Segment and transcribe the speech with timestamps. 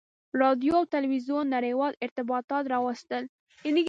[0.41, 3.23] •راډیو او تلویزیون نړیوال ارتباطات راوستل.